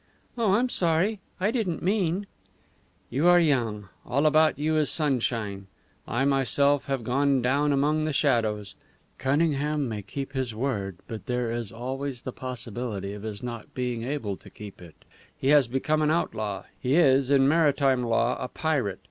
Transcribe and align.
"Oh, 0.35 0.53
I'm 0.53 0.67
sorry! 0.67 1.19
I 1.39 1.51
didn't 1.51 1.83
mean" 1.83 2.25
"You 3.11 3.27
are 3.27 3.39
young; 3.39 3.89
all 4.03 4.25
about 4.25 4.57
you 4.57 4.75
is 4.77 4.89
sunshine; 4.89 5.67
I 6.07 6.25
myself 6.25 6.87
have 6.87 7.03
gone 7.03 7.43
down 7.43 7.71
among 7.71 8.05
the 8.05 8.11
shadows. 8.11 8.73
Cunningham 9.19 9.87
may 9.87 10.01
keep 10.01 10.33
his 10.33 10.55
word; 10.55 10.97
but 11.07 11.27
there 11.27 11.51
is 11.51 11.71
always 11.71 12.23
the 12.23 12.33
possibility 12.33 13.13
of 13.13 13.21
his 13.21 13.43
not 13.43 13.75
being 13.75 14.01
able 14.03 14.35
to 14.37 14.49
keep 14.49 14.81
it. 14.81 14.95
He 15.37 15.49
has 15.49 15.67
become 15.67 16.01
an 16.01 16.09
outlaw; 16.09 16.63
he 16.79 16.95
is 16.95 17.29
in 17.29 17.47
maritime 17.47 18.01
law 18.01 18.37
a 18.43 18.47
pirate. 18.47 18.97